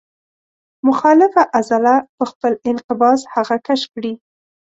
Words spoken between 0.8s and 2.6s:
مخالفه عضله په خپل